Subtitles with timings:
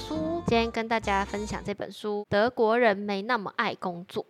[0.00, 4.24] 书，今天跟大家分享这本书《德国人没那么爱工作》。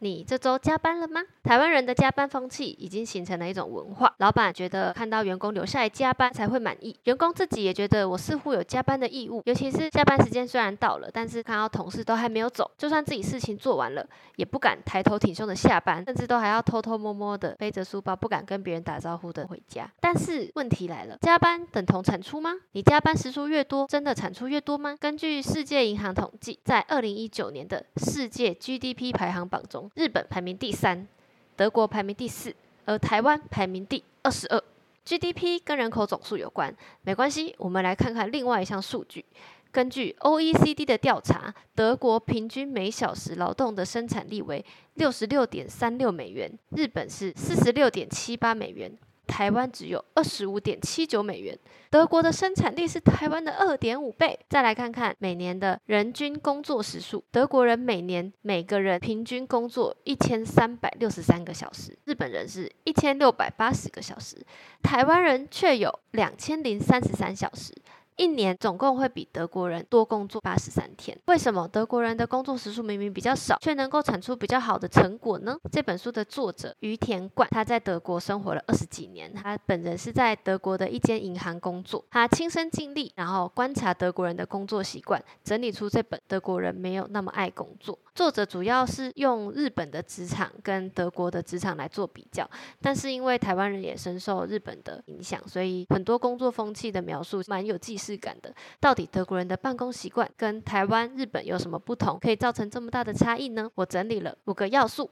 [0.00, 1.22] 你这周加班了吗？
[1.42, 9.42] 台湾人的加班风气已经形成了一种文化，老板觉得看到员工留下来加班才会满意，员工自己也觉得我似乎有加班的义务。
[9.46, 14.06] 尤其是下班时间虽然到了，但是看到同事都还没有走，就算自己事情做完了，
[14.36, 19.90] 也不敢抬头挺胸的下班，甚至都还要偷偷摸摸的背着书包，不敢跟别人打招呼的回家。
[20.00, 22.52] 但是问题来了，加班等同产出吗？
[22.72, 24.96] 你加班时数越多，真的产出越多吗？
[24.98, 31.08] 根据世界银行统计，在二零一九年的世界 GDP 排行榜中，日本排名第三，
[31.56, 32.54] 德国排名第四，
[32.84, 34.62] 而台湾排名第二十二。
[35.06, 39.24] GDP 跟人口总数有关，没关系，我们来看看另外一项数据。
[39.72, 44.62] 根据 OECD 的调查，德国平均每小时劳动的生产力为
[44.94, 48.92] 六十六点三六美元，日本是四十六点七八美元。
[49.26, 51.58] 台湾只有二十五点七九美元，
[51.90, 54.38] 德国的生产力是台湾的二点五倍。
[54.48, 64.36] 再来看看每年的人均工作时数，德国人每年每个人平均工作一千三百六十三个小时，日本人是一千六百八十个小时，
[64.82, 67.74] 台湾人却有两千零三十三小时。
[68.16, 71.16] 一年总共会比德国人多工作八十三天。
[71.26, 75.56] 为什么德国人的工作时数明明比较少，却能够产出比较好的成果呢？
[75.70, 87.94] 这本书的作者于田冠，他在德国生活了二十几年，他本人是在德国的一间银行工作，他亲身经历，然后观察德国人的工作习惯，整理出这本《德国人没有那么爱工作》。
[88.16, 92.48] 作者主要是用日本的职场跟德国的职场来做比较，
[92.80, 98.50] 但是因为台湾人也深受日本的影响，所以很多工作风气的描述蛮有既视感的。
[98.80, 103.70] 到底德国人的办公习惯跟台湾、日本有什么不同，可以造成这么大的差异呢？
[103.74, 105.10] 我整理了五个要素。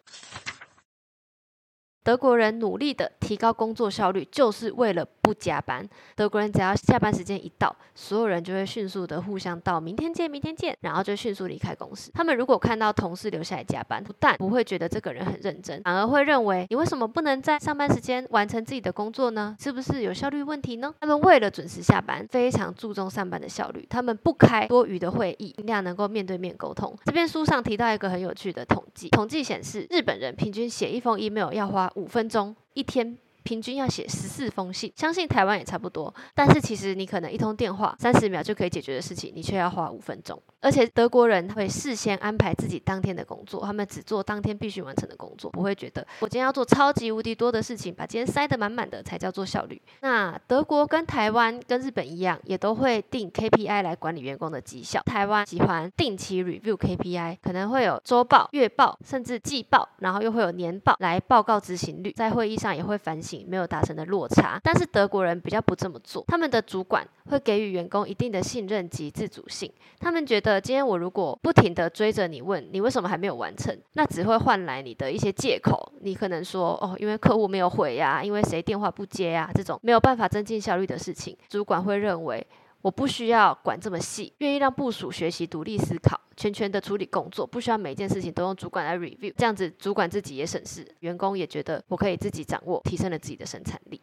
[2.05, 5.89] 德国人努力的提高工作效率，就是为了不加班。
[6.15, 12.11] 德国人只要下班时间一到，所有人就会迅速的互相道明天见，明天见，然后就迅速离开公司。
[12.13, 19.57] 他们如果看到同事留下来加班，不但不会觉得这个人很认真，反而会认为你为什么不能在上班时间完成自己的工作呢？
[19.59, 20.95] 是不是有效率问题呢？
[21.01, 23.87] 他们为了准时下班，非常注重上班的效率。
[23.89, 26.95] 他们不开多余的会议，尽量能够面对面沟通。
[27.07, 31.91] 这边书上提到一个很有趣的统计，统计显示日本人平均写一封 email 要花。
[31.95, 33.19] 五分钟一天。
[33.45, 36.13] 平均要写十四封信，相信台湾也差不多。
[36.35, 40.41] 但是其实你可能一通电话三十秒就可以解决的事情，你却要花五分钟。
[40.61, 49.81] 而且德国人他会事先安排自己当天的工作，他们只做当天必须完成的工作，不会觉得我今天要做超级无敌多的事情，把今天塞得满满的才叫做效率。
[50.01, 55.03] 那德国跟台湾跟日本一样，也都会定 KPI 来管理员工的绩效。
[55.03, 63.34] 台湾喜欢定期 review KPI，可能会有周报、月报，甚至季报，然后又会有年报来报告执行率，在会议上也会反省。
[63.49, 66.23] 没有达成的落差，但是德国人比较不这么做。
[66.29, 69.73] 他们的主管会给予员工一定的信任及自主性。
[69.99, 75.93] 他们觉得，今天我如果不停的追着你问你为什么还没有完成，那只会换来你的一些借口。
[76.03, 82.47] 你可能说哦，因为客户没有回呀，因为谁电话不接呀，这种没有办法增进效率的事情，主管会认为
[82.83, 86.21] 我不需要管这么细，愿意让部署学习独立思考。
[86.37, 94.01] 全权的处理工作，不需要每件事情都用主管来 review，这样子主管自己也省事，员工也觉得我可以自己掌握，提升了自己的生产力。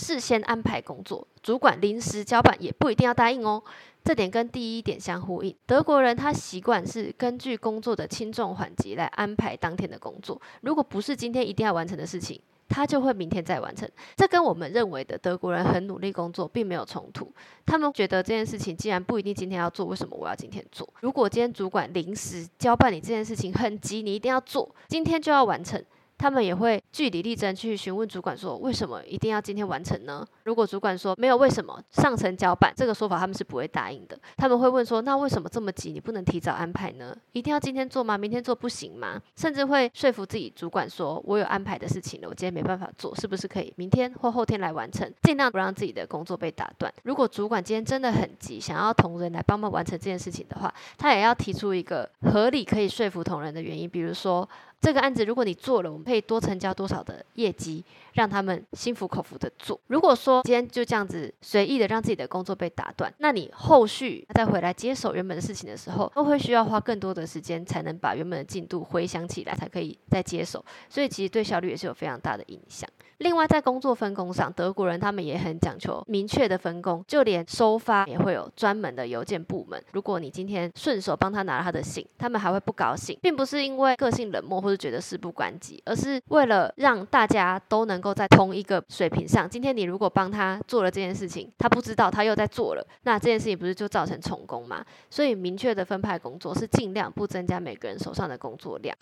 [0.00, 3.62] 事先安排工作，主管临时交办也不一定要答应哦。
[4.04, 5.54] 这点跟第一点相呼应。
[5.66, 12.40] 德国人他习惯是根据工作的轻重缓急来安排当天的工作，如果不是今天一定要完成的事情。
[12.68, 17.32] 他就会明天再完成，这跟我们认为的德国人很努力工作并没有冲突。
[17.64, 20.88] 他们觉得这件事情既然不一定今天要做，为什么我要今天做？
[21.00, 25.82] 如果今天主管临时交办你这件事情很急，你一定要做，今天就要完成。
[26.18, 30.26] 他们也会据理力争去询问主管说，为什么一定要今天完成呢？
[30.44, 34.18] 如果主管说没有为什么，上层交办这个说法他们是不会答应的。
[34.36, 37.16] 他们会问说，那为什么这么急，你不能提早安排呢？
[37.32, 38.18] 一定要今天做吗？
[38.18, 39.20] 明天做不行吗？
[39.36, 45.08] 甚至会说服自己主管说，我有安排的事情了，我今天没办法做，是不是可以明天或后天来完成？
[45.22, 46.92] 尽量不让自己的工作被打断。
[47.04, 54.48] 如果主管今天真的很急，想要同仁来帮忙完成这件事情的话，他也要提出一个合理可以说服同仁的原因，比如说。
[54.80, 59.78] 这个案子如果你做了，我们可以多成交多少的业绩，让他们心服口服的做。
[59.88, 70.64] 如果说今天就这样子随意的让自己的工作被打断，那你后续再回来接手原本的事情的时候，都会需要花更多的时间才能把原本的进度回想起来，才可以再接手。
[70.88, 72.88] 所以其实对效率也是有非常大的影响。
[73.18, 79.82] 另外在工作分工上，德国人他们也很讲求明确的分工，就连收发也会有专门的邮件部门。
[79.90, 84.67] 如果你今天顺手帮他拿了他的信，他们还会不高兴，并不是因为个性冷漠。
[84.68, 89.48] 或者觉得事不关己，而是为了让大家都能够在同一个水平上。
[89.48, 94.84] 今天你如果帮他做了这件事情，他不知道他又在做了，那这件事情不是就造成成功吗？
[95.08, 98.94] 所以明确的分派工作是尽量不增加每个人手上的工作量。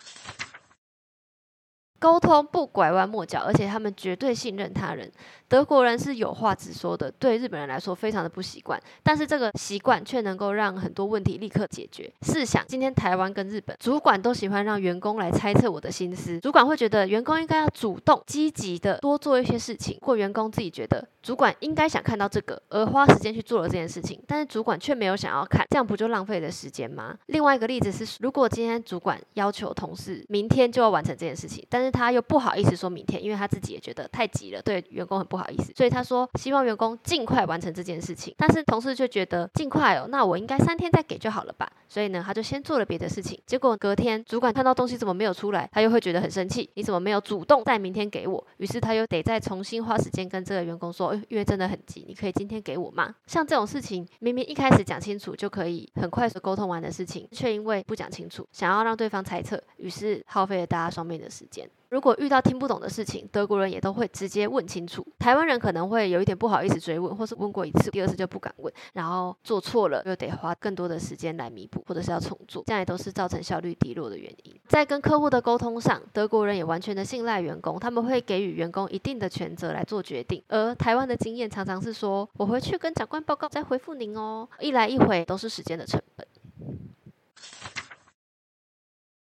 [1.99, 5.11] 沟通不拐弯抹角，而且他们绝对信任他人。
[5.49, 12.11] 德国人是有话直说的，对日本人来说非常的不习惯，但是这个习惯却能够让很多问题立刻解决。
[12.21, 27.15] 试想，今天台湾跟日本主管都喜欢让员工来猜测我的心思，主管会觉得员工应该要主动积极的多做一些事情，或员工自己觉得主管应该想看到这个而花时间去做了这件事情，但是主管却没有想要看，这样不就浪费了时间吗？
[27.27, 38.33] 另外一个例子是，如果今天主管要求同事明天就要完成这件事情，但是他又不好意思说明天，因为他自己也觉得太急了，对员工很不好意思，所以他说希望员工尽快完成这件事情。
[38.37, 41.69] 但是同事却觉得尽快哦，那我应该三天再给就好了吧？
[41.89, 43.39] 所以呢，他就先做了别的事情。
[43.45, 48.45] 结果隔天主管看到东西怎么没有出来，他又会觉得很生气，你怎么没有主动在明天给我？
[48.57, 53.15] 于是他又得再重新花时间跟这个员工说，因为真的很急，你可以今天给我吗？
[53.25, 61.69] 像这种事情，明明一开始讲清楚就可以很快速沟通完的事情，却因为不讲清楚，想要让对方猜测，于是耗费了大家双面的时间。
[61.89, 65.05] 如果遇到听不懂的事情，德国人也都会直接问清楚。
[65.17, 74.59] 台湾人可能会有一点不好意思追问，或是问过一次，第二次就不敢问，然后做错了又得花更多的时间来弥补，或者是要重做，这样也都是造成效率低落的原因。
[74.67, 80.43] 在跟客户的沟通上，德国人也完全的信赖员工，他们会给予员工一定的权责来做决定。
[80.49, 86.27] 而台湾的经验常常是说，我回去跟长官报告再回复您哦，一来一回都是时间的成本。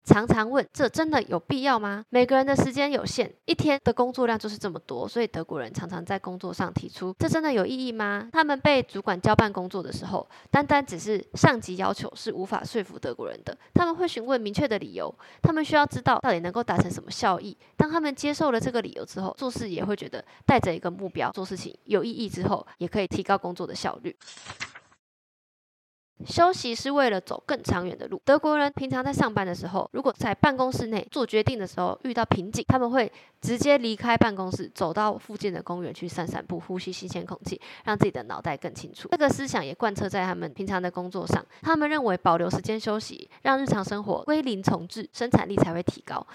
[0.08, 2.02] 常常问，这真的有必要吗？
[2.08, 8.26] 每个人的时间有限，一天的工作量就是这么多，所以德国人常常在工作上提出，这真的有意义吗？
[8.32, 17.54] 他们被主管交办工作的时候，单单只是上级要求是无法说服德国人的，他们会询问明确的理由，他们需要知道到底能够达成什么效益。
[17.76, 24.16] 当他们接受了这个理由之后，做事也会觉得带着一个目标做事情有意义之后，也可以提高工作的效率。
[26.26, 28.20] 休息是为了走更长远的路。
[28.24, 33.10] 德国人平常在上班的时候，如果在办公室内做决定的时候遇到瓶颈，他们会
[33.40, 39.08] 直接离开办公室，走到附近的公园去散散步，呼吸新鲜空气，让自己的脑袋更清楚。
[39.10, 41.44] 这个思想也贯彻在他们平常的工作上。
[41.62, 46.26] 他们认为保留时间休息，让日常生活归零重置，生产力才会提高。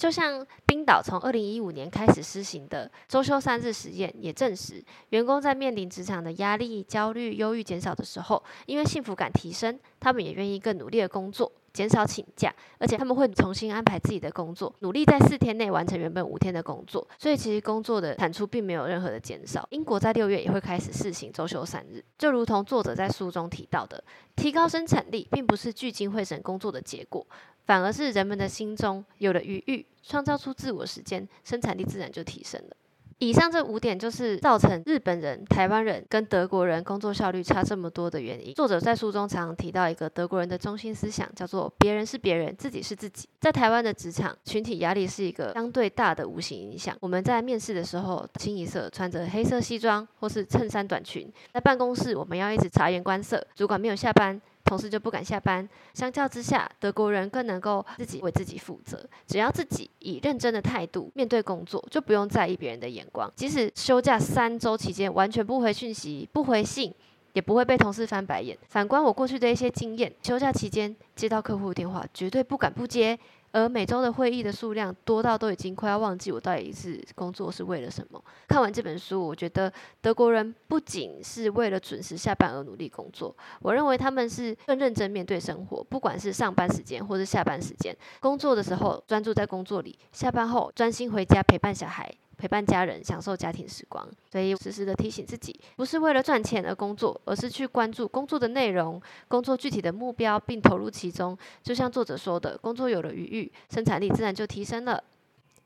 [0.00, 17.06] 就像冰岛从二零一五年开始施行的周休三日实验，也证实，员工在面临职场的压力、焦虑、忧郁减少的时候，因为幸福感提升，他们也愿意更努力的工作，减少请假，而且他们会重新安排自己的工作，努力在四天内完成原本五天的工作。
[17.18, 19.66] 所以其实工作的产出并没有任何的减少。
[19.70, 24.02] 英国在六月也会开始试行周休三日，就如同作者在书中提到的，
[24.36, 27.26] 提高生产力并不是聚精会神工作的结果。
[27.66, 32.76] 反而是人们的心中有了余裕，创造出自我时间，生产力自然就提升了。
[33.20, 38.54] 以上这五点就是造成日本人、台湾人跟德国人工作效率差这么多的原因。
[38.54, 43.28] 作者在书中常提到一个德国人的中心思想，叫做“别人是别人，自己是自己”。
[43.38, 46.96] 在台湾的职场，群体压力是一个相对大的无形影响。
[46.98, 54.40] 我们在面试的时候，清一色穿着黑色西装或是衬衫短裙，在办公室我们要一直察言观色，主管没有下班。
[54.70, 55.68] 同事就不敢下班。
[55.94, 59.04] 相较之下，德国人更能够自己为自己负责。
[59.26, 63.28] 只要自己以认真的态度面对工作，就不用在意别人的眼光。
[63.34, 66.94] 即使休假三周期间完全不回讯息、不回信，
[67.32, 68.56] 也不会被同事翻白眼。
[68.68, 73.18] 反观我过去的一些经验，休假期间接到客户电话，绝对不敢不接。
[73.52, 78.22] 而每周的会议的数量多到都已经快要忘记我到底是工作是为了什么。
[78.46, 92.12] 看完这本书，我觉得德国人不仅是为了准时下班而努力工作，我认为他们是更认真面对生活，不管是上班时间或是下班时间，工作的时候专注在工作里，下班后专心回家陪伴小孩。
[92.40, 101.36] 陪伴家人，享受家庭时光，所以时时的提醒自己，不是为了赚钱而工作，而是去关注工作的内容、工作具体的目标，并投入其中。
[101.62, 105.04] 就像作者说的，工作有了余裕，生产力自然就提升了。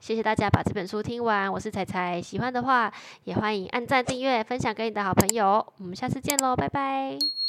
[0.00, 5.64] 谢谢大家把这本书听完，我是彩彩，喜欢的话也欢迎按赞、订阅、分享给你的好朋友。
[5.78, 7.43] 我们下次见喽，拜拜。